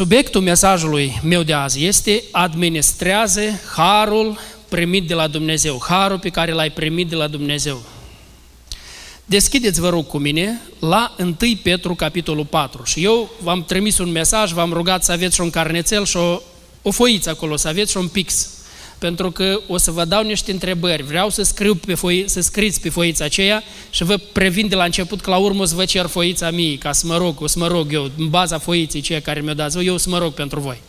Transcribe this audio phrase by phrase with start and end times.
[0.00, 3.40] Subiectul mesajului meu de azi este administrează
[3.76, 4.38] harul
[4.68, 7.82] primit de la Dumnezeu, harul pe care l-ai primit de la Dumnezeu.
[9.24, 12.82] Deschideți, vă rog, cu mine la 1 Petru, capitolul 4.
[12.84, 16.40] Și eu v-am trimis un mesaj, v-am rugat să aveți și un carnețel și o,
[16.82, 18.48] o foiță acolo, să aveți și un pix.
[19.00, 21.02] Pentru că o să vă dau niște întrebări.
[21.02, 24.84] Vreau să scriu pe foi, să scriți pe foița aceea și vă previn de la
[24.84, 27.46] început că la urmă o să vă cer foița mie, ca să mă rog, o
[27.46, 30.18] să mă rog eu, în baza foiței ceea care mi-o dați eu, o să mă
[30.18, 30.80] rog pentru voi.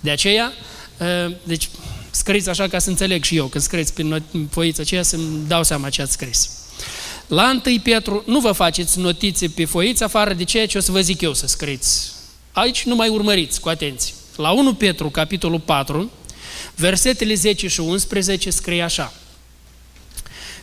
[0.00, 0.52] De aceea,
[1.00, 1.68] ă, deci
[2.10, 5.88] scriți așa ca să înțeleg și eu, când scriți pe foița aceea să-mi dau seama
[5.88, 6.50] ce ați scris.
[7.26, 10.92] La 1 Petru, nu vă faceți notițe pe foiță afară de ceea ce o să
[10.92, 12.12] vă zic eu să scriți.
[12.52, 14.14] Aici nu mai urmăriți, cu atenție.
[14.36, 16.10] La 1 Petru, capitolul 4,
[16.76, 19.12] versetele 10 și 11 scrie așa.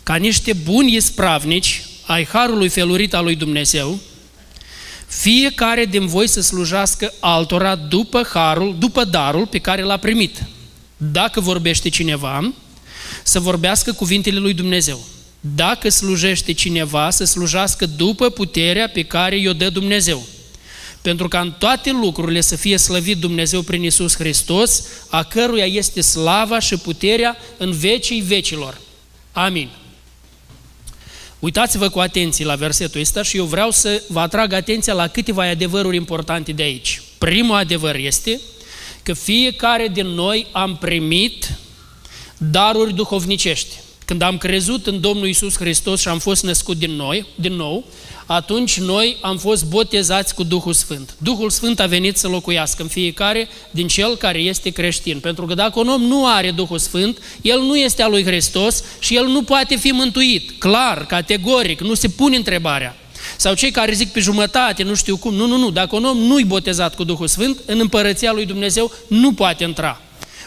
[0.04, 4.00] Ca niște buni ispravnici ai harului felurit al lui Dumnezeu,
[5.08, 10.44] fiecare din voi să slujească altora după harul, după darul pe care l-a primit.
[10.98, 12.54] Dacă vorbește cineva,
[13.24, 15.00] să vorbească cuvintele lui Dumnezeu.
[15.40, 20.28] Dacă slujește cineva, să slujească după puterea pe care i-o dă Dumnezeu.
[21.02, 26.02] Pentru ca în toate lucrurile să fie slăvit Dumnezeu prin Isus Hristos, a căruia este
[26.02, 28.82] slava și puterea în vecii vecilor.
[29.32, 29.70] Amin.
[31.40, 35.50] Uitați-vă cu atenție la versetul ăsta și eu vreau să vă atrag atenția la câteva
[35.50, 37.02] adevăruri importante de aici.
[37.18, 38.40] Primul adevăr este
[39.04, 41.58] că fiecare din noi am primit
[42.38, 43.76] daruri duhovnicești.
[44.10, 47.86] Când am crezut în Domnul Isus Hristos și am fost născut din, noi, din nou,
[48.26, 51.16] atunci noi am fost botezați cu Duhul Sfânt.
[51.18, 55.20] Duhul Sfânt a venit să locuiască în fiecare din cel care este creștin.
[55.20, 58.84] Pentru că dacă un om nu are Duhul Sfânt, el nu este al lui Hristos
[59.00, 60.52] și el nu poate fi mântuit.
[60.60, 62.96] Clar, categoric, nu se pune întrebarea.
[63.38, 66.18] Sau cei care zic pe jumătate, nu știu cum, nu, nu, nu, dacă un om
[66.18, 70.02] nu-i botezat cu Duhul Sfânt, în împărăția lui Dumnezeu nu poate intra.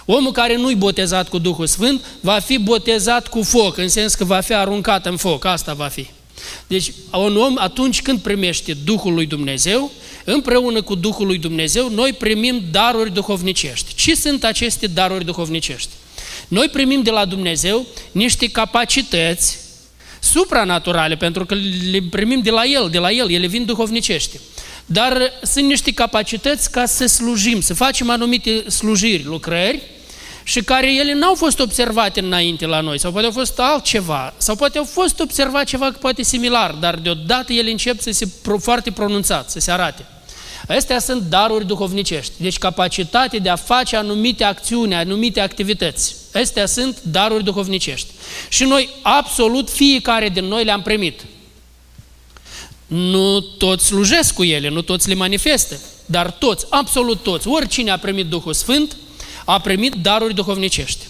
[0.04, 4.24] Omul care nu-i botezat cu Duhul Sfânt va fi botezat cu foc, în sens că
[4.24, 6.06] va fi aruncat în foc, asta va fi.
[6.66, 9.90] Deci un om atunci când primește Duhul lui Dumnezeu,
[10.24, 13.94] împreună cu Duhul lui Dumnezeu, noi primim daruri duhovnicești.
[13.94, 15.90] Ce sunt aceste daruri duhovnicești?
[16.48, 19.58] Noi primim de la Dumnezeu niște capacități
[20.20, 21.54] supranaturale, pentru că
[21.90, 24.40] le primim de la El, de la El, ele vin duhovnicește.
[24.86, 29.82] Dar sunt niște capacități ca să slujim, să facem anumite slujiri, lucrări,
[30.42, 34.56] și care ele n-au fost observate înainte la noi, sau poate au fost altceva, sau
[34.56, 39.50] poate au fost observat ceva poate similar, dar deodată ele încep să se foarte pronunțat,
[39.50, 40.06] să se arate.
[40.68, 46.14] Astea sunt daruri duhovnicești, deci capacitate de a face anumite acțiuni, anumite activități.
[46.34, 48.08] Astea sunt daruri duhovnicești.
[48.48, 51.24] Și noi, absolut fiecare din noi le-am primit.
[52.86, 57.98] Nu toți slujesc cu ele, nu toți le manifestă, dar toți, absolut toți, oricine a
[57.98, 58.96] primit Duhul Sfânt,
[59.44, 61.06] a primit daruri duhovnicești.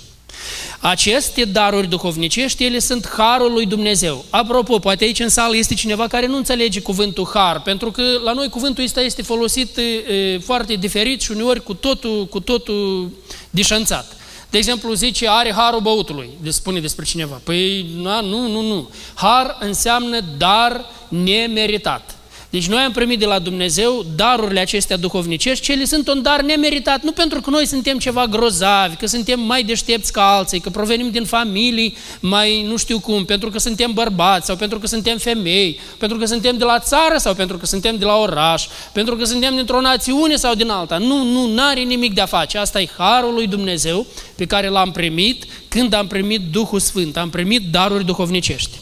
[0.80, 4.24] Aceste daruri duhovnicești, ele sunt harul lui Dumnezeu.
[4.30, 8.32] Apropo, poate aici în sală este cineva care nu înțelege cuvântul har, pentru că la
[8.32, 13.10] noi cuvântul ăsta este folosit e, foarte diferit și uneori cu totul, cu totul
[13.50, 14.16] dișanțat.
[14.50, 17.40] De exemplu, zice, are harul băutului, spune despre cineva.
[17.44, 18.90] Păi, na, nu, nu, nu.
[19.14, 22.16] Har înseamnă dar nemeritat.
[22.52, 27.02] Deci noi am primit de la Dumnezeu darurile acestea duhovnicești, cele sunt un dar nemeritat,
[27.02, 31.10] nu pentru că noi suntem ceva grozavi, că suntem mai deștepți ca alții, că provenim
[31.10, 35.80] din familii mai nu știu cum, pentru că suntem bărbați sau pentru că suntem femei,
[35.98, 39.24] pentru că suntem de la țară sau pentru că suntem de la oraș, pentru că
[39.24, 40.98] suntem dintr-o națiune sau din alta.
[40.98, 42.58] Nu, nu, n-are nimic de a face.
[42.58, 47.30] Asta e harul lui Dumnezeu pe care l-am primit când am primit Duhul Sfânt, am
[47.30, 48.78] primit daruri duhovnicești.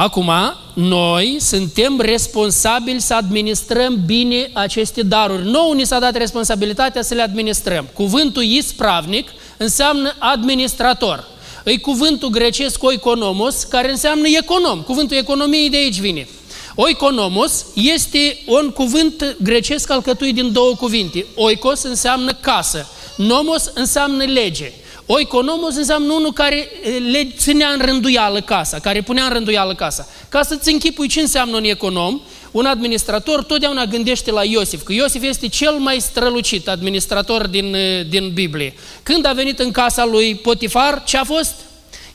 [0.00, 0.30] Acum,
[0.74, 5.44] noi suntem responsabili să administrăm bine aceste daruri.
[5.50, 7.88] Nouă ni s-a dat responsabilitatea să le administrăm.
[7.94, 11.24] Cuvântul ispravnic înseamnă administrator.
[11.64, 14.80] E cuvântul grecesc oikonomos, care înseamnă econom.
[14.80, 16.28] Cuvântul economiei de aici vine.
[16.74, 21.26] Oikonomos este un cuvânt grecesc alcătuit din două cuvinte.
[21.34, 24.72] Oikos înseamnă casă, nomos înseamnă lege.
[25.10, 26.68] Oikonomos înseamnă unul care
[27.10, 30.06] le ținea în rânduială casa, care punea în rânduială casa.
[30.28, 32.20] Ca să-ți închipui ce înseamnă un econom,
[32.50, 37.76] un administrator totdeauna gândește la Iosif, că Iosif este cel mai strălucit administrator din,
[38.08, 38.74] din Biblie.
[39.02, 41.54] Când a venit în casa lui Potifar, ce a fost?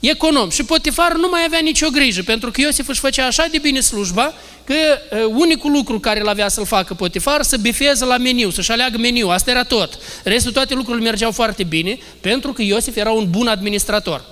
[0.10, 0.50] Econom.
[0.50, 3.80] Și Potifar nu mai avea nicio grijă, pentru că Iosif își făcea așa de bine
[3.80, 4.34] slujba,
[4.64, 4.74] că
[5.28, 9.30] unicul lucru care îl avea să-l facă Potifar, să bifeze la meniu, să-și aleagă meniu,
[9.30, 10.00] asta era tot.
[10.24, 14.24] Restul toate lucrurile mergeau foarte bine, pentru că Iosif era un bun administrator.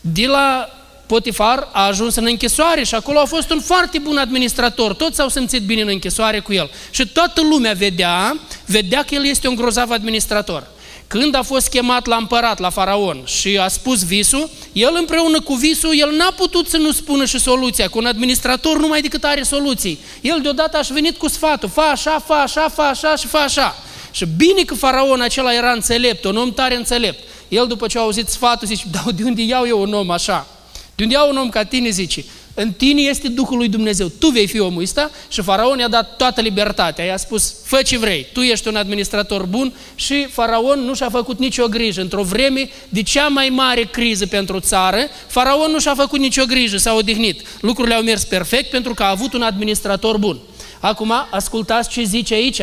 [0.00, 0.70] De la
[1.06, 4.94] Potifar a ajuns în închisoare și acolo a fost un foarte bun administrator.
[4.94, 6.70] Toți s-au simțit bine în închisoare cu el.
[6.90, 10.66] Și toată lumea vedea, vedea că el este un grozav administrator.
[11.12, 15.54] Când a fost chemat la împărat, la faraon, și a spus visul, el împreună cu
[15.54, 17.88] visul, el n-a putut să nu spună și soluția.
[17.88, 19.98] Cu un administrator numai decât are soluții.
[20.20, 23.76] El deodată a venit cu sfatul, fa așa, fa așa, fa așa și fa așa.
[24.10, 27.28] Și bine că faraon acela era înțelept, un om tare înțelept.
[27.48, 30.46] El după ce a auzit sfatul zice, da, de unde iau eu un om așa?
[30.94, 32.24] De unde iau un om ca tine, zice?
[32.54, 34.08] În tine este Duhul lui Dumnezeu.
[34.18, 37.04] Tu vei fi omul ăsta și faraon i-a dat toată libertatea.
[37.04, 41.38] I-a spus, fă ce vrei, tu ești un administrator bun și faraon nu și-a făcut
[41.38, 42.00] nicio grijă.
[42.00, 46.76] Într-o vreme de cea mai mare criză pentru țară, faraon nu și-a făcut nicio grijă,
[46.76, 47.42] s-a odihnit.
[47.60, 50.38] Lucrurile au mers perfect pentru că a avut un administrator bun.
[50.80, 52.60] Acum, ascultați ce zice aici.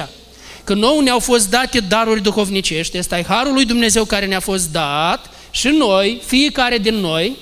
[0.63, 5.29] Că nouă ne-au fost date daruri duhovnicești, este harul lui Dumnezeu care ne-a fost dat
[5.51, 7.35] și noi, fiecare din noi,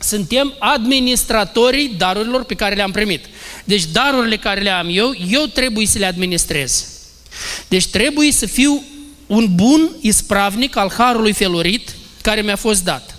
[0.00, 3.24] suntem administratorii darurilor pe care le-am primit.
[3.64, 6.86] Deci darurile care le am eu, eu trebuie să le administrez.
[7.68, 8.82] Deci trebuie să fiu
[9.26, 13.09] un bun ispravnic al harului felorit care mi-a fost dat.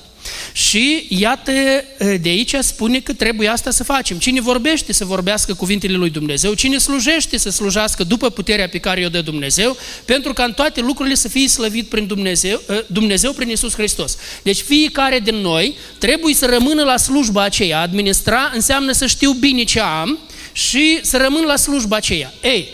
[0.53, 1.51] Și iată,
[1.97, 4.17] de aici spune că trebuie asta să facem.
[4.17, 9.05] Cine vorbește să vorbească cuvintele lui Dumnezeu, cine slujește să slujească după puterea pe care
[9.05, 13.49] o dă Dumnezeu, pentru ca în toate lucrurile să fie slăvit prin Dumnezeu, Dumnezeu prin
[13.49, 14.17] Isus Hristos.
[14.43, 17.81] Deci fiecare din noi trebuie să rămână la slujba aceea.
[17.81, 20.19] Administra înseamnă să știu bine ce am
[20.51, 22.33] și să rămân la slujba aceea.
[22.43, 22.67] Ei,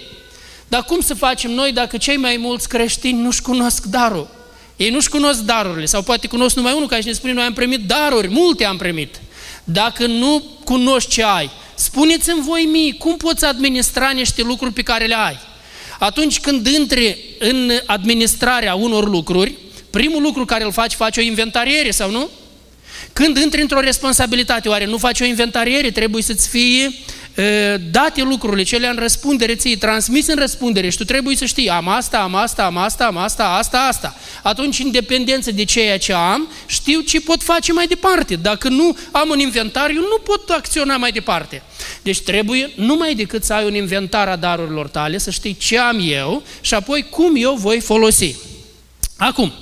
[0.68, 4.36] dar cum să facem noi dacă cei mai mulți creștini nu-și cunosc darul?
[4.78, 7.80] Ei nu-și cunosc darurile, sau poate cunosc numai unul care ne spune, noi am primit
[7.80, 9.20] daruri, multe am primit.
[9.64, 15.06] Dacă nu cunoști ce ai, spuneți-mi voi mie, cum poți administra niște lucruri pe care
[15.06, 15.40] le ai?
[16.00, 19.56] Atunci când intri în administrarea unor lucruri,
[19.90, 22.30] primul lucru care îl faci, faci o inventariere sau nu?
[23.14, 25.92] Când intri într-o responsabilitate, oare nu faci o inventariere?
[25.92, 26.94] Trebuie să-ți fie
[27.92, 31.88] date lucrurile, cele în răspundere ție, transmis în răspundere și tu trebuie să știi, am
[31.88, 34.16] asta, am asta, am asta, am asta, asta, asta.
[34.44, 38.36] Atunci, în dependență de ceea ce am, știu ce pot face mai departe.
[38.36, 41.62] Dacă nu am un inventariu, nu pot acționa mai departe.
[42.02, 46.00] Deci trebuie numai decât să ai un inventar a darurilor tale, să știi ce am
[46.02, 48.36] eu și apoi cum eu voi folosi.
[49.18, 49.54] Acum,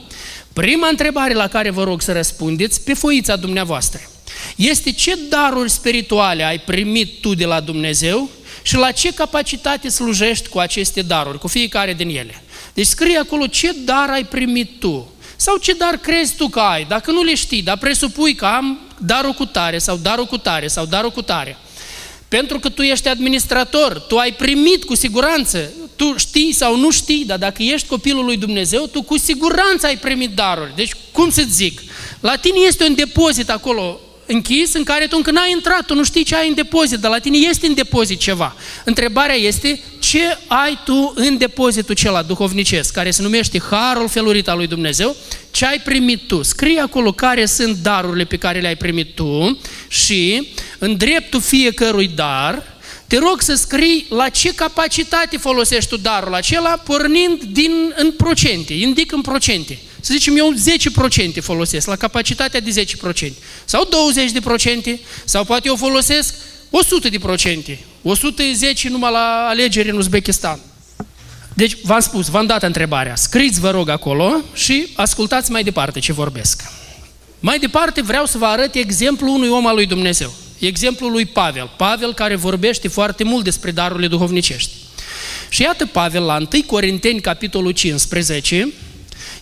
[0.54, 4.02] prima întrebare la care vă rog să răspundeți pe foița dumneavoastră
[4.56, 8.30] este ce daruri spirituale ai primit tu de la Dumnezeu
[8.62, 12.44] și la ce capacitate slujești cu aceste daruri, cu fiecare din ele.
[12.74, 16.86] Deci scrie acolo ce dar ai primit tu sau ce dar crezi tu că ai,
[16.86, 20.68] dacă nu le știi, dar presupui că am darul cu tare sau darul cu tare
[20.68, 21.58] sau darul cu tare.
[22.28, 27.26] Pentru că tu ești administrator, tu ai primit cu siguranță, tu știi sau nu știi,
[27.26, 30.76] dar dacă ești copilul lui Dumnezeu, tu cu siguranță ai primit daruri.
[30.76, 31.82] Deci, cum să zic,
[32.20, 36.04] la tine este un depozit acolo închis în care tu încă n-ai intrat, tu nu
[36.04, 38.56] știi ce ai în depozit, dar la tine este în depozit ceva.
[38.84, 44.58] Întrebarea este ce ai tu în depozitul acela duhovnicesc, care se numește Harul Felurit al
[44.58, 45.16] lui Dumnezeu,
[45.52, 46.42] ce ai primit tu.
[46.42, 50.50] Scrie acolo care sunt darurile pe care le-ai primit tu și
[50.80, 52.74] în dreptul fiecărui dar,
[53.08, 58.74] te rog să scrii la ce capacitate folosești tu darul acela, pornind din, în procente,
[58.74, 60.54] indic în procente să zicem eu
[61.40, 62.86] 10% folosesc, la capacitatea de
[63.28, 63.32] 10%,
[63.66, 63.90] sau
[64.96, 66.36] 20%, sau poate eu folosesc
[67.72, 70.60] 100%, 110 numai la alegeri în Uzbekistan.
[71.54, 73.16] Deci, v-am spus, v-am dat întrebarea.
[73.16, 76.64] Scriți, vă rog, acolo și ascultați mai departe ce vorbesc.
[77.40, 80.34] Mai departe vreau să vă arăt exemplul unui om al lui Dumnezeu.
[80.60, 81.70] Exemplul lui Pavel.
[81.78, 84.72] Pavel care vorbește foarte mult despre darurile duhovnicești.
[85.50, 88.74] Și iată Pavel la 1 Corinteni, capitolul 15,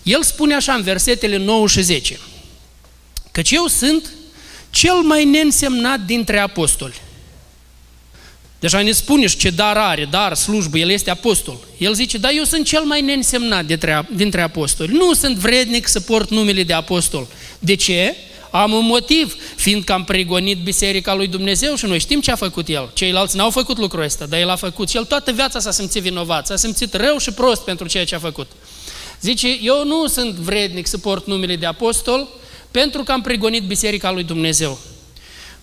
[0.04, 2.18] el spune așa în versetele 9 și 10,
[3.32, 4.10] căci eu sunt
[4.70, 6.94] cel mai neînsemnat dintre apostoli.
[8.58, 11.58] Deja ne spune ce dar are, dar, slujbă, el este apostol.
[11.78, 14.92] El zice, da, eu sunt cel mai neînsemnat dintre, dintre apostoli.
[14.92, 17.26] Nu sunt vrednic să port numele de apostol.
[17.58, 18.16] De ce?
[18.50, 22.68] Am un motiv, fiindcă am pregonit Biserica lui Dumnezeu și noi știm ce a făcut
[22.68, 22.90] el.
[22.94, 24.88] Ceilalți n-au făcut lucrul ăsta, dar el a făcut.
[24.88, 28.14] Și el toată viața s-a simțit vinovat, s-a simțit rău și prost pentru ceea ce
[28.14, 28.50] a făcut.
[29.24, 32.28] Zice, eu nu sunt vrednic să port numele de apostol
[32.70, 34.78] pentru că am pregonit Biserica lui Dumnezeu.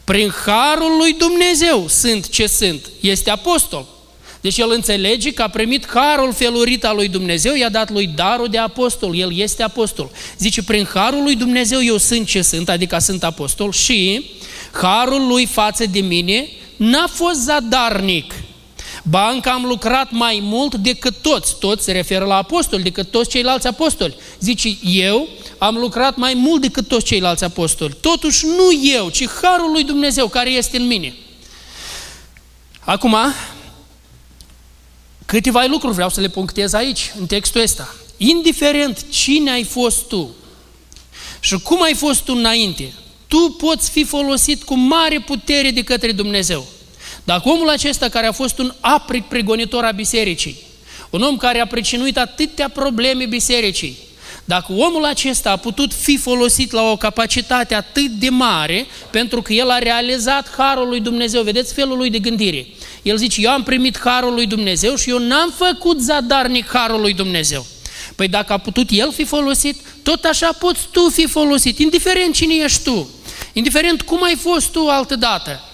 [0.04, 2.90] Prin harul lui Dumnezeu sunt ce sunt.
[3.00, 3.86] Este apostol.
[4.42, 8.48] Deci el înțelege că a primit harul felurit al lui Dumnezeu, i-a dat lui darul
[8.48, 10.12] de apostol, el este apostol.
[10.38, 14.32] Zice, prin harul lui Dumnezeu eu sunt ce sunt, adică sunt apostol și
[14.72, 18.34] harul lui față de mine n-a fost zadarnic.
[19.04, 21.60] Ba încă am lucrat mai mult decât toți.
[21.60, 24.16] Toți se referă la apostoli, decât toți ceilalți apostoli.
[24.40, 25.28] Zice, eu
[25.58, 27.98] am lucrat mai mult decât toți ceilalți apostoli.
[28.02, 31.16] Totuși nu eu, ci Harul lui Dumnezeu care este în mine.
[32.80, 33.16] Acum,
[35.26, 37.96] câteva lucruri vreau să le punctez aici, în textul ăsta.
[38.18, 40.36] Indiferent cine ai fost tu
[41.40, 42.94] și cum ai fost tu înainte,
[43.28, 46.68] tu poți fi folosit cu mare putere de către Dumnezeu.
[47.32, 50.58] Dacă omul acesta care a fost un apric pregonitor a bisericii,
[51.10, 53.98] un om care a pricinuit atâtea probleme bisericii,
[54.46, 59.54] dacă omul acesta a putut fi folosit la o capacitate atât de mare, pentru că
[59.54, 62.68] el a realizat harul lui Dumnezeu, vedeți felul lui de gândire.
[63.02, 67.14] El zice, eu am primit harul lui Dumnezeu și eu n-am făcut zadarnic harul lui
[67.14, 67.66] Dumnezeu.
[68.16, 72.54] Păi dacă a putut el fi folosit, tot așa poți tu fi folosit, indiferent cine
[72.54, 73.10] ești tu,
[73.54, 75.66] indiferent cum ai fost tu altă dată.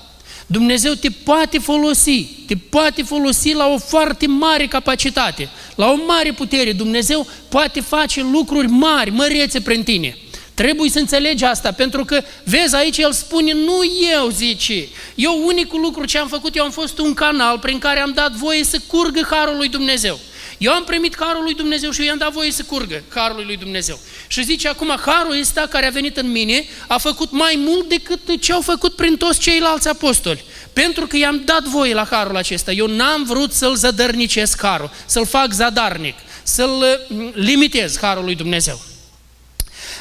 [0.47, 6.31] Dumnezeu te poate folosi, te poate folosi la o foarte mare capacitate, la o mare
[6.31, 6.71] putere.
[6.73, 10.17] Dumnezeu poate face lucruri mari, mărețe prin tine.
[10.53, 13.79] Trebuie să înțelegi asta, pentru că, vezi, aici el spune, nu
[14.13, 17.99] eu, zice, eu unicul lucru ce am făcut, eu am fost un canal prin care
[17.99, 20.19] am dat voie să curgă Harul lui Dumnezeu.
[20.57, 23.57] Eu am primit Harul lui Dumnezeu și eu i-am dat voie să curgă Harul lui
[23.57, 23.99] Dumnezeu.
[24.27, 28.41] Și zice acum, Harul ăsta care a venit în mine a făcut mai mult decât
[28.41, 30.43] ce au făcut prin toți ceilalți apostoli.
[30.73, 32.71] Pentru că i-am dat voie la Harul acesta.
[32.71, 38.81] Eu n-am vrut să-l zădărnicesc Harul, să-l fac zadarnic, să-l mm, limitez Harul lui Dumnezeu.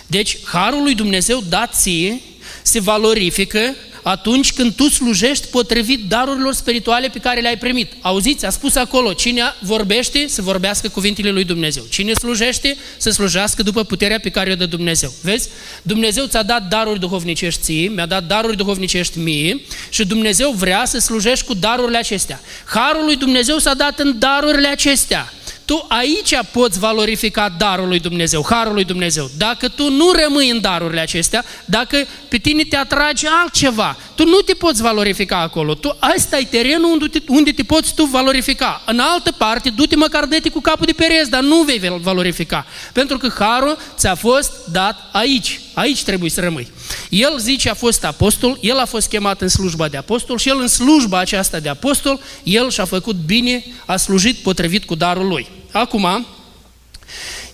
[0.06, 2.20] Deci, Harul lui Dumnezeu dat ție
[2.62, 3.74] se valorifică
[4.08, 7.92] atunci când tu slujești potrivit darurilor spirituale pe care le-ai primit.
[8.00, 11.84] Auziți, a spus acolo, cine vorbește, să vorbească cuvintele lui Dumnezeu.
[11.90, 15.12] Cine slujește, să slujească după puterea pe care o dă Dumnezeu.
[15.22, 15.48] Vezi?
[15.82, 20.98] Dumnezeu ți-a dat daruri duhovnicești ție, mi-a dat daruri duhovnicești mie și Dumnezeu vrea să
[20.98, 22.40] slujești cu darurile acestea.
[22.64, 25.32] Harul lui Dumnezeu s-a dat în darurile acestea
[25.66, 29.30] tu aici poți valorifica darul lui Dumnezeu, harul lui Dumnezeu.
[29.36, 31.96] Dacă tu nu rămâi în darurile acestea, dacă
[32.28, 35.74] pe tine te atrage altceva, tu nu te poți valorifica acolo.
[35.74, 38.82] Tu, asta e terenul unde te, unde te poți tu valorifica.
[38.86, 42.66] În altă parte, du-te măcar de cu capul de perez, dar nu vei valorifica.
[42.92, 45.60] Pentru că harul ți-a fost dat aici.
[45.74, 46.68] Aici trebuie să rămâi.
[47.08, 50.58] El zice a fost apostol, el a fost chemat în slujba de apostol și el
[50.60, 55.55] în slujba aceasta de apostol, el și-a făcut bine, a slujit potrivit cu darul lui.
[55.72, 56.26] Acum,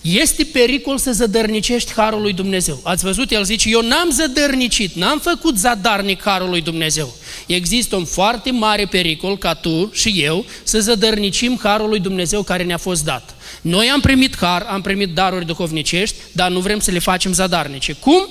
[0.01, 2.79] este pericol să zădărnicești Harul lui Dumnezeu.
[2.83, 3.31] Ați văzut?
[3.31, 7.13] El zice, eu n-am zădărnicit, n-am făcut zadarnic Harul lui Dumnezeu.
[7.45, 12.63] Există un foarte mare pericol ca tu și eu să zădărnicim Harul lui Dumnezeu care
[12.63, 13.35] ne-a fost dat.
[13.61, 17.93] Noi am primit har, am primit daruri duhovnicești, dar nu vrem să le facem zadarnice.
[17.93, 18.27] Cum?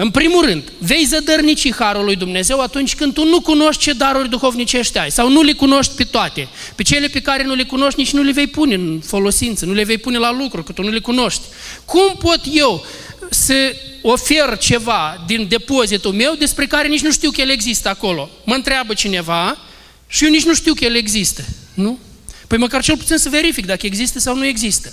[0.00, 4.28] În primul rând, vei zădărnici Harul lui Dumnezeu atunci când tu nu cunoști ce daruri
[4.28, 6.48] duhovnicești ai sau nu le cunoști pe toate.
[6.74, 9.72] Pe cele pe care nu le cunoști nici nu le vei pune în folosință, nu
[9.72, 11.40] le vei pune la lucru, că tu nu le cunoști.
[11.84, 12.84] Cum pot eu
[13.30, 18.30] să ofer ceva din depozitul meu despre care nici nu știu că el există acolo?
[18.44, 19.58] Mă întreabă cineva
[20.06, 21.44] și eu nici nu știu că el există.
[21.74, 21.98] Nu?
[22.46, 24.92] Păi măcar cel puțin să verific dacă există sau nu există.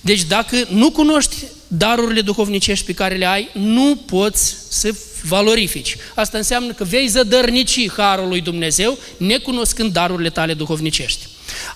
[0.00, 1.36] Deci dacă nu cunoști
[1.78, 5.96] darurile duhovnicești pe care le ai, nu poți să valorifici.
[6.14, 11.26] Asta înseamnă că vei zădărnici Harul lui Dumnezeu, necunoscând darurile tale duhovnicești.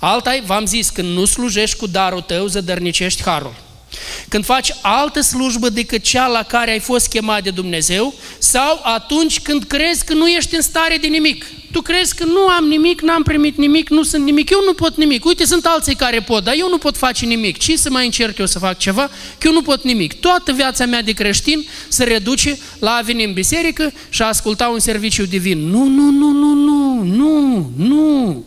[0.01, 3.55] Alta v-am zis, când nu slujești cu darul tău, zădărnicești Harul.
[4.29, 9.41] Când faci altă slujbă decât cea la care ai fost chemat de Dumnezeu sau atunci
[9.41, 11.47] când crezi că nu ești în stare de nimic.
[11.71, 14.97] Tu crezi că nu am nimic, n-am primit nimic, nu sunt nimic, eu nu pot
[14.97, 15.25] nimic.
[15.25, 17.59] Uite, sunt alții care pot, dar eu nu pot face nimic.
[17.59, 19.11] Ce să mai încerc eu să fac ceva?
[19.39, 20.21] Că eu nu pot nimic.
[20.21, 24.69] Toată viața mea de creștin se reduce la a veni în biserică și a asculta
[24.69, 25.59] un serviciu divin.
[25.59, 28.45] Nu, nu, nu, nu, nu, nu, nu.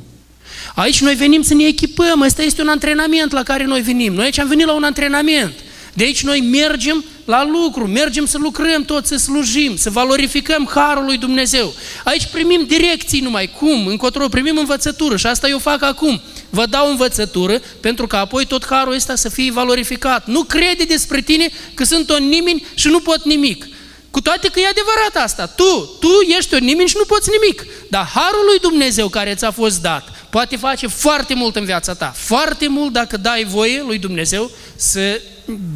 [0.75, 4.13] Aici noi venim să ne echipăm, ăsta este un antrenament la care noi venim.
[4.13, 5.53] Noi aici am venit la un antrenament.
[5.93, 11.05] De aici noi mergem la lucru, mergem să lucrăm tot, să slujim, să valorificăm Harul
[11.05, 11.73] lui Dumnezeu.
[12.03, 16.21] Aici primim direcții numai, cum, încotro, primim învățătură și asta eu fac acum.
[16.49, 20.27] Vă dau învățătură pentru că apoi tot Harul ăsta să fie valorificat.
[20.27, 23.65] Nu crede despre tine că sunt o nimeni și nu pot nimic.
[24.11, 25.45] Cu toate că e adevărat asta.
[25.45, 27.65] Tu, tu ești o nimeni și nu poți nimic.
[27.89, 32.11] Dar Harul lui Dumnezeu care ți-a fost dat poate face foarte mult în viața ta.
[32.15, 35.21] Foarte mult dacă dai voie lui Dumnezeu să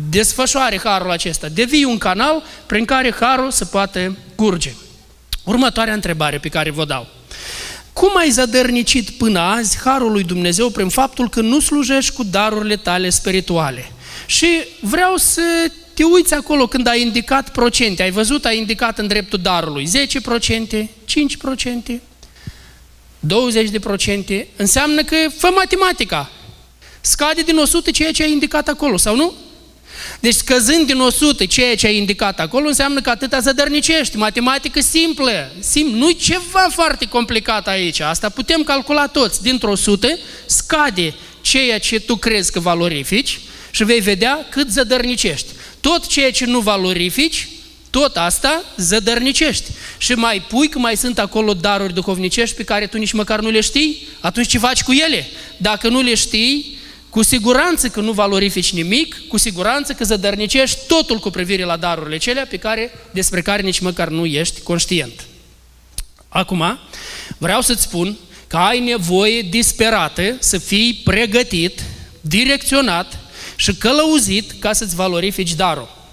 [0.10, 1.48] desfășoare Harul acesta.
[1.48, 4.74] Devii un canal prin care Harul se poate curge.
[5.44, 7.08] Următoarea întrebare pe care vă dau.
[7.94, 12.76] Cum ai zădărnicit până azi Harul lui Dumnezeu prin faptul că nu slujești cu darurile
[12.76, 13.92] tale spirituale?
[14.26, 14.48] Și
[14.80, 15.42] vreau să
[15.94, 18.04] te uiți acolo când ai indicat procente.
[18.04, 19.88] Ai văzut, ai indicat în dreptul darului
[20.78, 20.90] 10%,
[21.96, 22.02] 5%,
[23.26, 26.32] 20% înseamnă că fă matematica.
[27.02, 29.34] Scade din 100 ceea ce ai indicat acolo, sau nu?
[30.20, 34.18] Deci scăzând din 100 ceea ce ai indicat acolo, înseamnă că atâta zădărnicești.
[34.18, 35.52] Matematică simplă.
[35.60, 38.00] Sim, nu ceva foarte complicat aici.
[38.00, 39.42] Asta putem calcula toți.
[39.42, 43.40] Dintr-o 100 scade ceea ce tu crezi că valorifici
[43.72, 45.48] și vei vedea cât zădărnicești.
[45.82, 47.48] Tot ceea ce nu valorifici,
[48.00, 49.72] tot asta zădărnicești.
[49.98, 53.50] Și mai pui că mai sunt acolo daruri duhovnicești pe care tu nici măcar nu
[53.50, 55.28] le știi, atunci ce faci cu ele?
[55.58, 56.78] Dacă nu le știi,
[57.10, 62.18] cu siguranță că nu valorifici nimic, cu siguranță că zădărnicești totul cu privire la darurile
[62.18, 65.26] celea pe care, despre care nici măcar nu ești conștient.
[66.30, 66.80] Acum,
[67.38, 71.82] vreau să-ți spun că ai nevoie disperată să fii pregătit,
[72.22, 73.20] direcționat
[73.56, 76.04] și călăuzit ca să-ți valorifici darul.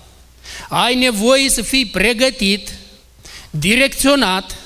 [0.68, 2.68] Ai nevoie să fii pregătit,
[3.50, 4.56] direcționat,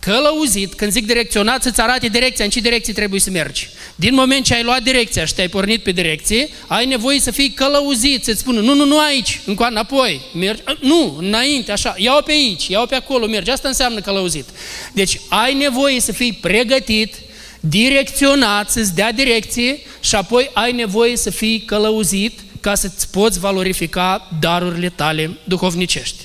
[0.00, 3.68] călăuzit, când zic direcționat, să-ți arate direcția, în ce direcție trebuie să mergi.
[3.94, 7.50] Din moment ce ai luat direcția și te-ai pornit pe direcție, ai nevoie să fii
[7.50, 12.32] călăuzit, să-ți spună, nu, nu, nu aici, încoa înapoi, mergi, nu, înainte, așa, iau pe
[12.32, 14.44] aici, iau pe acolo, mergi, asta înseamnă călăuzit.
[14.92, 17.14] Deci ai nevoie să fii pregătit,
[17.60, 24.28] direcționat, să-ți dea direcție și apoi ai nevoie să fii călăuzit ca să-ți poți valorifica
[24.40, 26.24] darurile tale duhovnicești.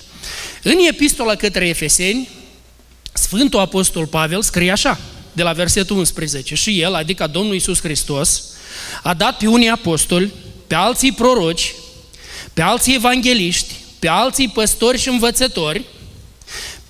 [0.63, 2.29] În epistola către Efeseni,
[3.13, 4.99] Sfântul Apostol Pavel scrie așa,
[5.33, 8.43] de la versetul 11, și el, adică Domnul Iisus Hristos,
[9.03, 10.31] a dat pe unii apostoli,
[10.67, 11.73] pe alții proroci,
[12.53, 15.83] pe alții evangeliști, pe alții păstori și învățători,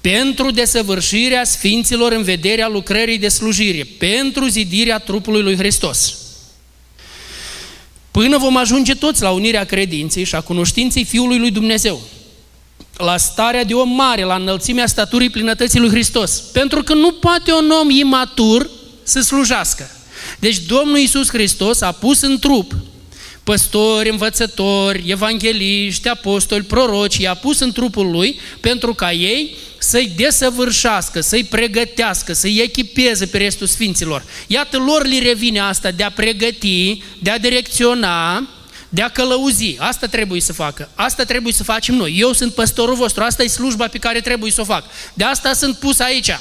[0.01, 6.22] pentru desăvârșirea sfinților în vederea lucrării de slujire, pentru zidirea trupului lui Hristos.
[8.13, 12.01] Până vom ajunge toți la unirea credinței și a cunoștinței Fiului lui Dumnezeu,
[12.97, 16.31] la starea de om mare, la înălțimea staturii plinătății lui Hristos.
[16.39, 18.69] Pentru că nu poate un om imatur
[19.03, 19.89] să slujească.
[20.39, 22.73] Deci Domnul Iisus Hristos a pus în trup
[23.43, 31.21] păstori, învățători, evangeliști, apostoli, proroci, i-a pus în trupul lui pentru ca ei să-i desăvârșească,
[31.21, 34.23] să-i pregătească, să-i echipeze pe restul sfinților.
[34.47, 38.47] Iată, lor li revine asta de a pregăti, de a direcționa,
[38.89, 39.75] de a călăuzi.
[39.79, 40.89] Asta trebuie să facă.
[40.95, 42.15] Asta trebuie să facem noi.
[42.17, 44.83] Eu sunt păstorul vostru, asta e slujba pe care trebuie să o fac.
[45.13, 46.31] De asta sunt pus aici.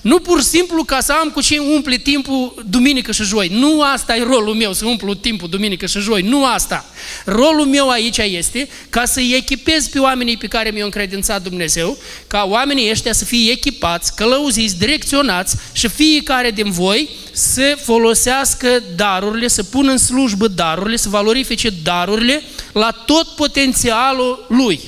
[0.00, 3.48] Nu pur și simplu ca să am cu ce umple timpul duminică și joi.
[3.48, 6.22] Nu asta e rolul meu, să umplu timpul duminică și joi.
[6.22, 6.84] Nu asta.
[7.24, 12.46] Rolul meu aici este ca să-i echipez pe oamenii pe care mi-au încredințat Dumnezeu, ca
[12.48, 19.62] oamenii ăștia să fie echipați, călăuziți, direcționați și fiecare din voi să folosească darurile, să
[19.62, 24.80] pună în slujbă darurile, să valorifice darurile la tot potențialul lui.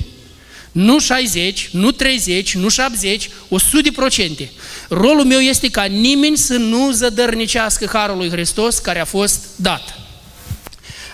[0.74, 4.48] Nu 60, nu 30, nu 70, 100%.
[4.88, 9.98] Rolul meu este ca nimeni să nu zădărnicească Harul lui Hristos care a fost dat.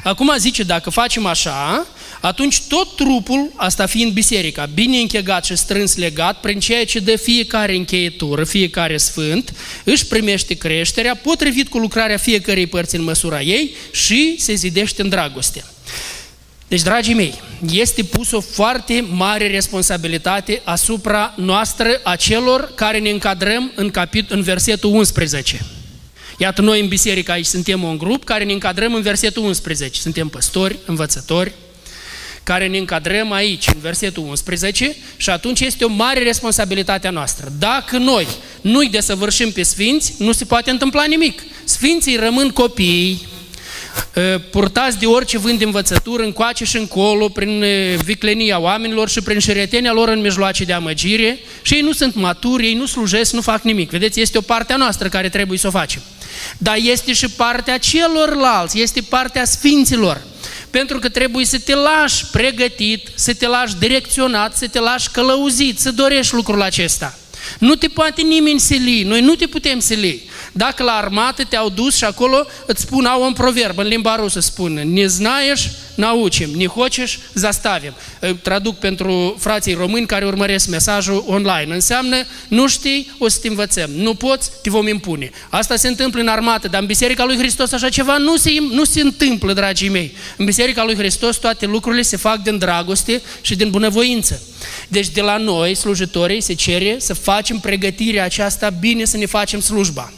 [0.03, 1.87] Acum zice, dacă facem așa,
[2.20, 7.16] atunci tot trupul, asta fiind biserica, bine închegat și strâns legat, prin ceea ce dă
[7.16, 9.53] fiecare încheietură, fiecare sfânt,
[9.85, 15.09] își primește creșterea, potrivit cu lucrarea fiecărei părți în măsura ei și se zidește în
[15.09, 15.64] dragoste.
[16.70, 17.35] Deci, dragii mei,
[17.72, 24.28] este pus o foarte mare responsabilitate asupra noastră a celor care ne încadrăm în, capit-
[24.28, 25.64] în versetul 11.
[26.38, 30.00] Iată, noi în biserică aici suntem un grup care ne încadrăm în versetul 11.
[30.00, 31.52] Suntem păstori, învățători,
[32.42, 37.52] care ne încadrăm aici, în versetul 11, și atunci este o mare responsabilitate a noastră.
[37.59, 38.26] Dacă noi
[38.61, 41.42] nu-i desăvârșim pe sfinți, nu se poate întâmpla nimic.
[41.64, 43.26] Sfinții rămân copii,
[44.50, 47.64] purtați de orice vânt de învățătură, încoace și încolo, prin
[48.05, 52.66] viclenia oamenilor și prin șeretenia lor în mijloace de amăgire și ei nu sunt maturi,
[52.66, 53.90] ei nu slujesc, nu fac nimic.
[53.90, 56.03] Vedeți, este o parte a noastră care trebuie să o facem.
[56.59, 60.22] Dar este și partea celorlalți, este partea sfinților.
[60.70, 65.79] Pentru că trebuie să te lași pregătit, să te lași direcționat, să te lași călăuzit,
[65.79, 67.18] să dorești lucrul acesta.
[67.59, 70.29] Nu te poate nimeni sili, noi nu te putem sili.
[70.52, 74.40] Dacă la armată te-au dus și acolo îți spun, au un proverb în limba rusă,
[74.40, 77.92] spun, ne znaieș, naucim, ne hoceș, zastavim.
[78.42, 81.74] Traduc pentru frații români care urmăresc mesajul online.
[81.74, 82.16] Înseamnă,
[82.48, 83.90] nu știi, o să te învățăm.
[83.90, 85.30] Nu poți, te vom impune.
[85.48, 88.84] Asta se întâmplă în armată, dar în Biserica lui Hristos așa ceva nu se, nu
[88.84, 90.16] se întâmplă, dragii mei.
[90.36, 94.42] În Biserica lui Hristos toate lucrurile se fac din dragoste și din bunăvoință.
[94.88, 99.60] Deci de la noi, slujitorii, se cere să facem pregătirea aceasta bine, să ne facem
[99.60, 100.12] slujba.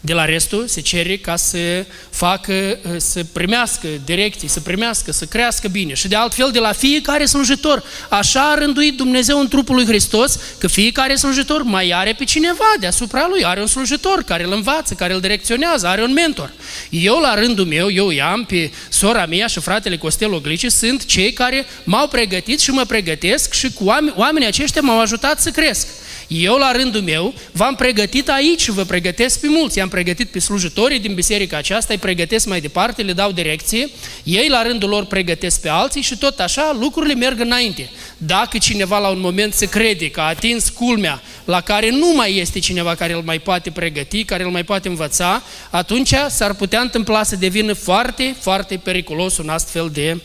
[0.00, 5.68] De la restul se cere ca să facă, să primească direcții, să primească, să crească
[5.68, 5.94] bine.
[5.94, 7.82] Și de altfel de la fiecare slujitor.
[8.08, 12.74] Așa a rânduit Dumnezeu în trupul lui Hristos că fiecare slujitor mai are pe cineva
[12.80, 13.44] deasupra lui.
[13.44, 16.52] Are un slujitor care îl învață, care îl direcționează, are un mentor.
[16.90, 21.32] Eu la rândul meu, eu i-am pe sora mea și fratele Costel Oglici, sunt cei
[21.32, 25.86] care m-au pregătit și mă pregătesc și cu oameni, oamenii aceștia m-au ajutat să cresc.
[26.28, 29.78] Eu, la rândul meu, v-am pregătit aici și vă pregătesc pe mulți.
[29.78, 33.88] I-am pregătit pe slujitorii din biserica aceasta, îi pregătesc mai departe, le dau direcție,
[34.22, 37.90] ei la rândul lor pregătesc pe alții și tot așa lucrurile merg înainte.
[38.16, 42.36] Dacă cineva la un moment se crede că a atins culmea la care nu mai
[42.36, 46.80] este cineva care îl mai poate pregăti, care îl mai poate învăța, atunci s-ar putea
[46.80, 50.20] întâmpla să devină foarte, foarte periculos un astfel de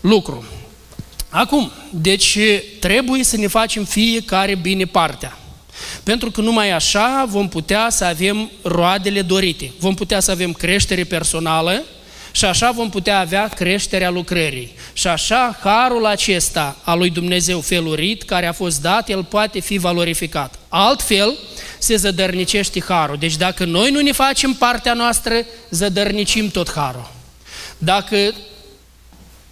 [0.00, 0.44] lucru.
[1.34, 2.38] Acum, deci
[2.78, 5.38] trebuie să ne facem fiecare bine partea.
[6.02, 9.72] Pentru că numai așa vom putea să avem roadele dorite.
[9.78, 11.82] Vom putea să avem creștere personală
[12.32, 14.72] și așa vom putea avea creșterea lucrării.
[14.92, 19.78] Și așa harul acesta al lui Dumnezeu felurit, care a fost dat, el poate fi
[19.78, 20.58] valorificat.
[20.68, 21.38] Altfel,
[21.78, 23.16] se zădărnicește harul.
[23.18, 25.34] Deci dacă noi nu ne facem partea noastră,
[25.70, 27.10] zădărnicim tot harul.
[27.78, 28.34] Dacă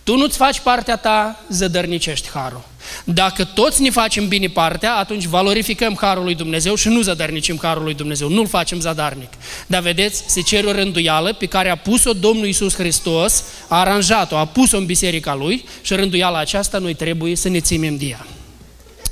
[0.02, 2.64] tu nu-ți faci partea ta, zădărnicești harul.
[3.04, 7.82] Dacă toți ne facem bine partea, atunci valorificăm harul lui Dumnezeu și nu zădărnicim harul
[7.82, 9.32] lui Dumnezeu, nu-l facem zadarnic.
[9.66, 14.36] Dar vedeți, se cere o rânduială pe care a pus-o Domnul Iisus Hristos, a aranjat-o,
[14.36, 18.26] a pus-o în biserica lui și rânduiala aceasta noi trebuie să ne ținem de ea.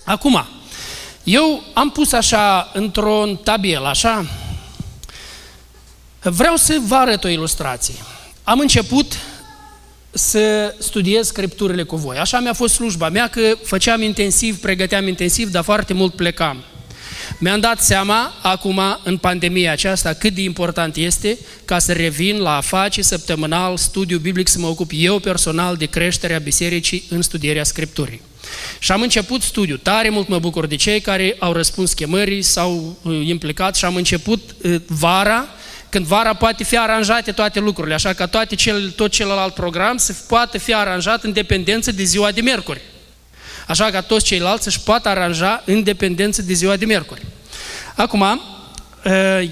[0.05, 0.47] Acum,
[1.23, 4.27] eu am pus așa într-un tabel, așa,
[6.23, 7.95] vreau să vă arăt o ilustrație.
[8.45, 9.13] Am început
[10.19, 12.17] să studiez scripturile cu voi.
[12.17, 16.65] Așa mi-a fost slujba mea, că făceam intensiv, pregăteam intensiv, dar foarte mult plecam.
[17.39, 22.57] Mi-am dat seama, acum, în pandemia aceasta, cât de important este ca să revin la
[22.57, 27.65] a face săptămânal studiu biblic, să mă ocup eu personal de creșterea bisericii în studierea
[27.65, 28.21] Scripturii.
[28.79, 29.77] Și am început studiu.
[29.77, 33.97] Tare mult mă bucur de cei care au răspuns chemării, s-au uh, implicat și am
[33.97, 35.49] început uh, vara
[35.89, 40.15] când vara poate fi aranjate toate lucrurile, așa că toate cel, tot celălalt program să
[40.29, 42.81] poată fi aranjat în dependență de ziua de miercuri.
[43.67, 47.23] Așa că toți ceilalți să-și poată aranja în dependență de ziua de miercuri.
[47.95, 48.58] Acum, Eh,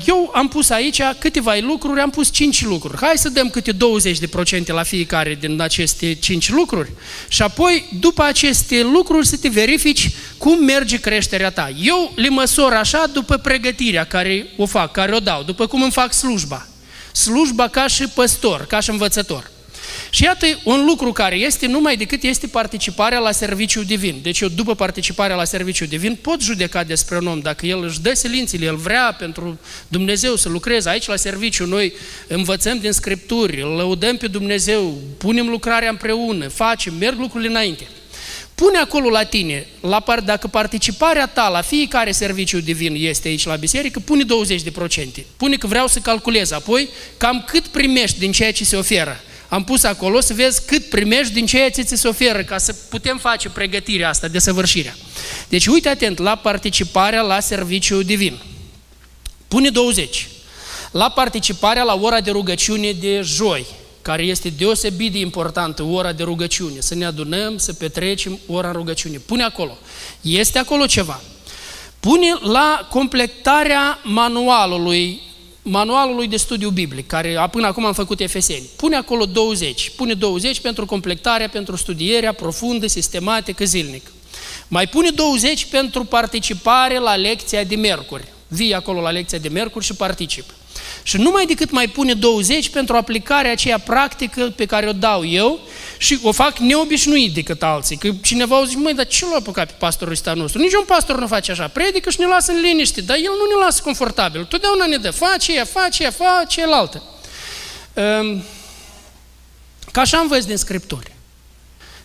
[0.07, 2.97] eu am pus aici câteva lucruri, am pus 5 lucruri.
[3.01, 3.77] Hai să dăm câte 20%
[4.67, 6.91] la fiecare din aceste 5 lucruri
[7.29, 11.71] și apoi, după aceste lucruri, să te verifici cum merge creșterea ta.
[11.83, 15.93] Eu le măsor așa după pregătirea care o fac, care o dau, după cum îmi
[15.93, 16.67] fac slujba.
[17.13, 19.51] Slujba ca și păstor, ca și învățător.
[20.11, 24.19] Și iată un lucru care este numai decât este participarea la serviciu divin.
[24.23, 27.41] Deci eu după participarea la serviciu divin pot judeca despre un om.
[27.41, 31.93] Dacă el își dă silințele, el vrea pentru Dumnezeu să lucreze aici la serviciu, noi
[32.27, 37.87] învățăm din Scripturi, îl lăudăm pe Dumnezeu, punem lucrarea împreună, facem, merg lucrurile înainte.
[38.55, 43.45] Pune acolo la tine, la par, dacă participarea ta la fiecare serviciu divin este aici
[43.45, 45.25] la biserică, pune 20%.
[45.37, 49.65] Pune că vreau să calculez apoi cam cât primești din ceea ce se oferă am
[49.65, 53.19] pus acolo să vezi cât primești din ceea ce ți se oferă, ca să putem
[53.19, 54.97] face pregătirea asta de săvârșirea.
[55.49, 58.39] Deci uite atent la participarea la serviciu divin.
[59.49, 60.29] Pune 20.
[60.91, 63.67] La participarea la ora de rugăciune de joi,
[64.03, 68.73] care este deosebit de importantă, ora de rugăciune, să ne adunăm, să petrecem ora în
[68.73, 69.19] rugăciune.
[69.19, 69.79] Pune acolo.
[70.21, 71.21] Este acolo ceva.
[72.01, 75.21] Pune la completarea manualului
[75.69, 78.69] manualului de studiu biblic, care până acum am făcut Efeseni.
[78.77, 79.91] Pune acolo 20.
[79.97, 84.13] Pune 20 pentru completarea, pentru studierea profundă, sistematică, zilnic.
[84.69, 88.25] Mai pune 20 pentru participare la lecția de miercuri.
[88.49, 90.45] Vii acolo la lecția de miercuri și particip.
[91.07, 95.61] Și numai decât mai pune 20 pentru aplicarea aceea practică pe care o dau eu
[95.99, 97.97] și o fac neobișnuit decât alții.
[97.97, 100.61] Că cineva o zice, măi, dar ce l-a apucat pe pastorul ăsta nostru?
[100.61, 101.69] Nici un pastor nu face așa.
[101.69, 104.45] Predică și ne lasă în liniște, dar el nu ne lasă confortabil.
[104.45, 107.03] Totdeauna ne dă, face ea, face ea, face cealaltă.
[107.95, 108.43] Um,
[109.93, 111.13] ca așa învăț din Scripturi.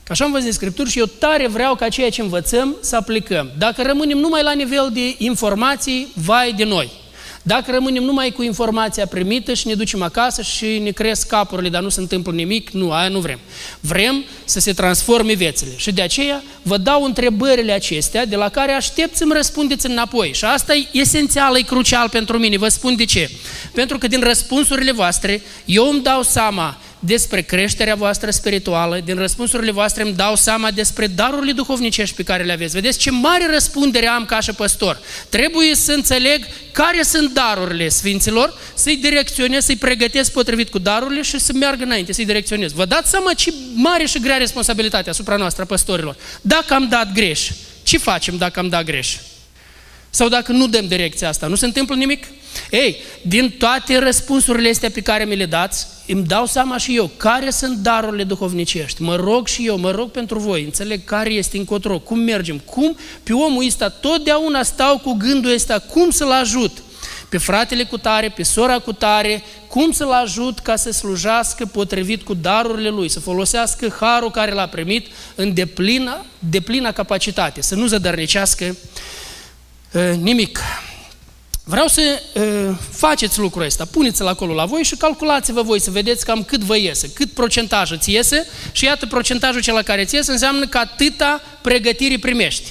[0.04, 3.52] Ca așa învăț din Scripturi și eu tare vreau ca ceea ce învățăm să aplicăm.
[3.58, 7.00] Dacă rămânem numai la nivel de informații, vai de noi.
[7.44, 11.82] Dacă rămânem numai cu informația primită și ne ducem acasă și ne cresc capurile, dar
[11.82, 13.40] nu se întâmplă nimic, nu, aia nu vrem.
[13.80, 15.72] Vrem să se transforme viețile.
[15.76, 20.32] Și de aceea vă dau întrebările acestea de la care aștept să-mi răspundeți înapoi.
[20.34, 22.58] Și asta e esențial, e crucial pentru mine.
[22.58, 23.30] Vă spun de ce.
[23.74, 29.72] Pentru că din răspunsurile voastre eu îmi dau seama despre creșterea voastră spirituală, din răspunsurile
[29.72, 32.74] voastre îmi dau seama despre darurile duhovnicești pe care le aveți.
[32.74, 35.00] Vedeți ce mare răspundere am ca și păstor.
[35.30, 41.40] Trebuie să înțeleg care sunt darurile Sfinților, să-i direcționez, să-i pregătesc potrivit cu darurile și
[41.40, 42.72] să meargă înainte, să-i direcționez.
[42.72, 46.16] Vă dați seama ce mare și grea responsabilitate asupra noastră, păstorilor.
[46.42, 47.50] Dacă am dat greș,
[47.84, 49.16] ce facem dacă am dat greș?
[50.14, 52.26] Sau dacă nu dăm direcția asta, nu se întâmplă nimic?
[52.72, 57.12] Ei, din toate răspunsurile astea pe care mi le dați, îmi dau seama și eu
[57.18, 59.02] care sunt darurile duhovnicești.
[59.02, 62.98] Mă rog și eu, mă rog pentru voi, înțeleg care este încotro, cum mergem, cum
[63.24, 66.72] pe omul ăsta totdeauna stau cu gândul ăsta, cum să-l ajut
[67.30, 72.22] pe fratele cu tare, pe sora cu tare, cum să-l ajut ca să slujească potrivit
[72.22, 77.86] cu darurile lui, să folosească harul care l-a primit în deplină, deplină capacitate, să nu
[77.86, 78.76] zădărnicească uh,
[80.22, 80.60] nimic.
[81.64, 86.26] Vreau să uh, faceți lucrul ăsta, puneți-l acolo la voi și calculați-vă voi să vedeți
[86.26, 90.32] cam cât vă iese, cât procentaj îți iese și iată procentajul cel care îți iese
[90.32, 92.70] înseamnă că atâta pregătiri primești.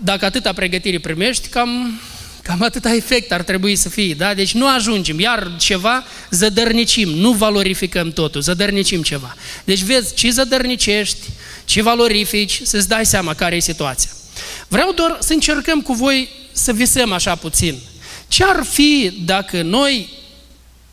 [0.00, 2.00] Dacă atâta pregătiri primești, cam,
[2.42, 4.34] cam atâta efect ar trebui să fie, da?
[4.34, 9.36] Deci nu ajungem, iar ceva zădărnicim, nu valorificăm totul, zădărnicim ceva.
[9.64, 11.26] Deci vezi ce zădărnicești,
[11.64, 14.15] ce valorifici, să-ți dai seama care e situația.
[14.68, 17.78] Vreau doar să încercăm cu voi să visăm așa puțin.
[18.28, 20.08] Ce ar fi dacă noi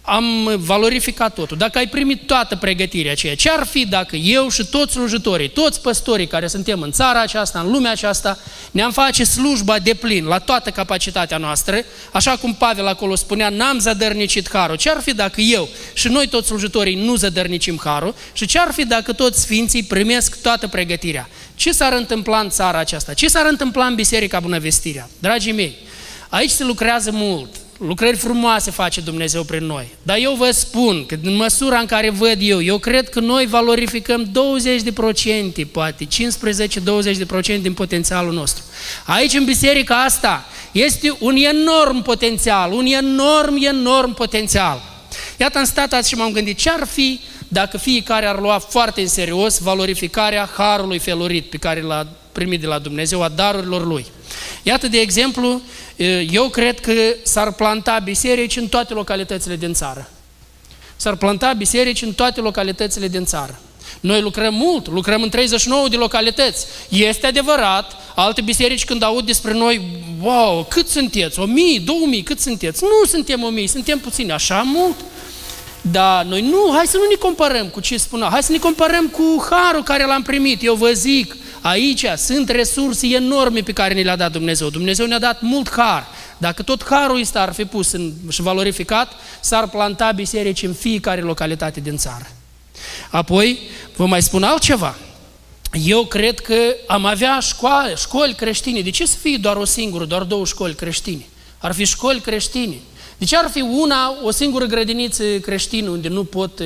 [0.06, 4.66] am valorificat totul, dacă ai primit toată pregătirea aceea, ce ar fi dacă eu și
[4.66, 8.38] toți slujitorii, toți păstorii care suntem în țara aceasta, în lumea aceasta,
[8.72, 13.80] ne-am face slujba de plin, la toată capacitatea noastră, așa cum Pavel acolo spunea, n-am
[13.80, 14.76] zădărnicit harul.
[14.76, 18.72] Ce ar fi dacă eu și noi toți slujitorii nu zădărnicim harul și ce ar
[18.72, 21.30] fi dacă toți sfinții primesc toată pregătirea?
[21.56, 23.14] Ce s-ar întâmpla în țara aceasta?
[23.14, 25.10] Ce s-ar întâmpla în Biserica Bunăvestirea?
[25.20, 25.76] Dragii mei,
[26.30, 29.88] aici se lucrează mult, lucrări frumoase face Dumnezeu prin noi.
[30.04, 33.46] Dar eu vă spun că în măsura în care văd eu, eu cred că noi
[33.46, 34.32] valorificăm
[35.64, 36.08] 20%, poate
[37.58, 38.64] 15-20% din potențialul nostru.
[39.06, 44.82] Aici în biserica asta este un enorm potențial, un enorm, enorm potențial.
[45.38, 49.02] Iată, am stat azi și m-am gândit ce ar fi dacă fiecare ar lua foarte
[49.02, 54.06] în serios valorificarea harului felorit pe care l-a primit de la Dumnezeu, a darurilor lui.
[54.64, 55.62] Iată, de exemplu,
[56.32, 56.92] eu cred că
[57.24, 60.10] s-ar planta biserici în toate localitățile din țară.
[60.96, 63.60] S-ar planta biserici în toate localitățile din țară.
[64.00, 66.66] Noi lucrăm mult, lucrăm în 39 de localități.
[66.90, 69.82] Este adevărat, alte biserici când aud despre noi,
[70.22, 71.40] wow, cât sunteți?
[71.40, 72.84] O mii, două mii, cât sunteți?
[72.84, 74.96] Nu suntem o mii, suntem puțini, așa mult.
[75.82, 79.08] Dar noi nu, hai să nu ne comparăm cu ce spunea, hai să ne comparăm
[79.08, 80.64] cu harul care l-am primit.
[80.64, 84.70] Eu vă zic, aici sunt resurse enorme pe care ne le-a dat Dumnezeu.
[84.70, 86.08] Dumnezeu ne-a dat mult har.
[86.38, 91.22] Dacă tot harul ăsta ar fi pus în, și valorificat, s-ar planta biserici în fiecare
[91.22, 92.28] localitate din țară.
[93.10, 93.60] Apoi,
[93.96, 94.96] vă mai spun altceva.
[95.84, 96.56] Eu cred că
[96.88, 98.82] am avea școali, școli creștine.
[98.82, 101.26] De ce să fie doar o singură, doar două școli creștine?
[101.58, 102.76] Ar fi școli creștine.
[103.18, 106.62] De ce ar fi una, o singură grădiniță creștină unde nu pot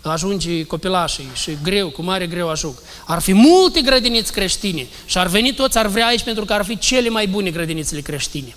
[0.00, 2.74] ajunge copilașii și greu, cu mare greu ajung?
[3.06, 6.64] Ar fi multe grădiniți creștine și ar veni toți, ar vrea aici pentru că ar
[6.64, 8.54] fi cele mai bune grădinițele creștine.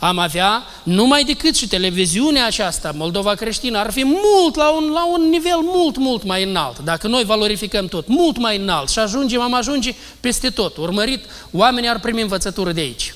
[0.00, 5.06] Am avea numai decât și televiziunea aceasta, Moldova creștină, ar fi mult, la un, la
[5.06, 6.78] un nivel mult, mult mai înalt.
[6.78, 10.76] Dacă noi valorificăm tot, mult mai înalt și ajungem, am ajunge peste tot.
[10.76, 13.14] Urmărit, oamenii ar primi învățătură de aici.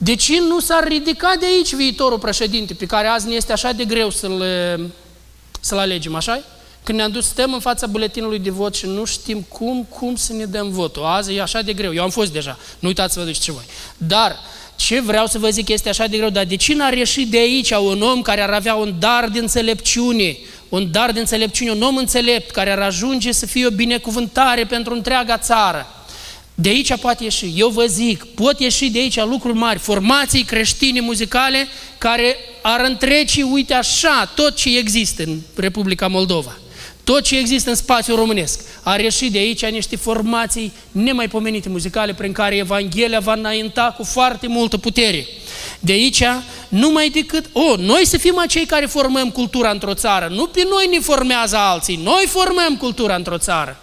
[0.00, 3.72] De ce nu s-ar ridica de aici viitorul președinte, pe care azi ne este așa
[3.72, 4.44] de greu să-l
[5.60, 6.40] să alegem, așa
[6.82, 10.32] Când ne-am dus, stăm în fața buletinului de vot și nu știm cum, cum să
[10.32, 11.04] ne dăm votul.
[11.04, 11.94] Azi e așa de greu.
[11.94, 12.58] Eu am fost deja.
[12.78, 13.64] Nu uitați să vă duceți ce voi.
[13.96, 14.36] Dar
[14.76, 17.38] ce vreau să vă zic este așa de greu, dar de ce n-ar ieși de
[17.38, 20.36] aici un om care ar avea un dar de înțelepciune,
[20.68, 24.94] un dar de înțelepciune, un om înțelept care ar ajunge să fie o binecuvântare pentru
[24.94, 25.86] întreaga țară?
[26.60, 27.52] De aici poate ieși.
[27.56, 31.68] Eu vă zic, pot ieși de aici lucruri mari, formații creștine muzicale
[31.98, 36.58] care ar întrece, uite așa, tot ce există în Republica Moldova.
[37.04, 38.60] Tot ce există în spațiul românesc.
[38.82, 44.46] Ar ieși de aici niște formații nemaipomenite muzicale prin care Evanghelia va înainta cu foarte
[44.46, 45.26] multă putere.
[45.80, 46.22] De aici,
[46.68, 50.66] numai decât, o, oh, noi să fim acei care formăm cultura într-o țară, nu pe
[50.70, 53.80] noi ne formează alții, noi formăm cultura într-o țară.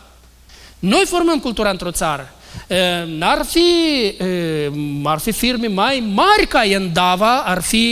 [0.80, 2.35] Noi formăm cultura într-o țară.
[3.18, 3.62] N-ar fi,
[5.04, 7.86] ar fi firme mai mari ca Endava, ar fi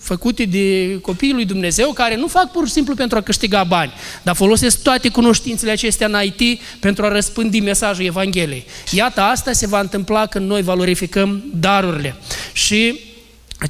[0.00, 3.92] făcute de copiii lui Dumnezeu care nu fac pur și simplu pentru a câștiga bani,
[4.22, 8.66] dar folosesc toate cunoștințele acestea în IT pentru a răspândi mesajul Evangheliei.
[8.90, 12.14] Iată, asta se va întâmpla când noi valorificăm darurile.
[12.52, 13.00] Și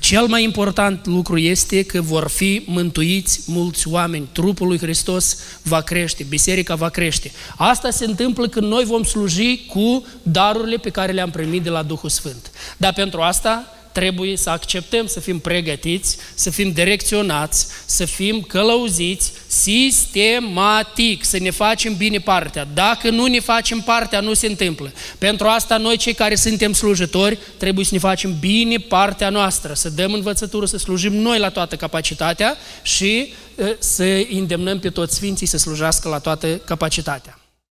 [0.00, 4.28] cel mai important lucru este că vor fi mântuiți mulți oameni.
[4.32, 7.32] Trupul lui Hristos va crește, biserica va crește.
[7.56, 11.82] Asta se întâmplă când noi vom sluji cu darurile pe care le-am primit de la
[11.82, 12.50] Duhul Sfânt.
[12.76, 13.64] Dar pentru asta
[13.96, 21.50] trebuie să acceptăm să fim pregătiți, să fim direcționați, să fim călăuziți sistematic, să ne
[21.50, 22.68] facem bine partea.
[22.74, 24.92] Dacă nu ne facem partea, nu se întâmplă.
[25.18, 29.90] Pentru asta noi cei care suntem slujitori trebuie să ne facem bine partea noastră, să
[29.90, 33.32] dăm învățătură, să slujim noi la toată capacitatea și
[33.78, 37.38] să îndemnăm pe toți sfinții să slujească la toată capacitatea.